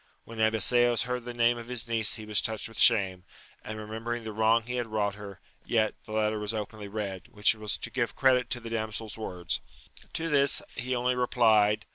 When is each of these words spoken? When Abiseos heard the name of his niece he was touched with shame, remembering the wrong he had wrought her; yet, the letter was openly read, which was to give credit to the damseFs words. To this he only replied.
When 0.25 0.39
Abiseos 0.39 1.03
heard 1.03 1.25
the 1.25 1.31
name 1.35 1.59
of 1.59 1.67
his 1.67 1.87
niece 1.87 2.15
he 2.15 2.25
was 2.25 2.41
touched 2.41 2.67
with 2.67 2.79
shame, 2.79 3.23
remembering 3.63 4.23
the 4.23 4.31
wrong 4.31 4.63
he 4.63 4.77
had 4.77 4.87
wrought 4.87 5.13
her; 5.13 5.39
yet, 5.63 5.93
the 6.05 6.13
letter 6.13 6.39
was 6.39 6.55
openly 6.55 6.87
read, 6.87 7.27
which 7.27 7.53
was 7.53 7.77
to 7.77 7.91
give 7.91 8.15
credit 8.15 8.49
to 8.49 8.59
the 8.59 8.71
damseFs 8.71 9.15
words. 9.15 9.61
To 10.13 10.27
this 10.27 10.63
he 10.73 10.95
only 10.95 11.13
replied. 11.13 11.85